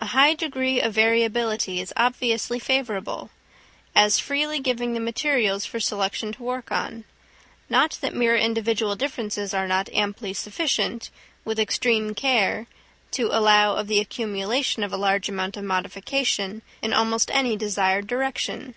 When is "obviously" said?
1.96-2.60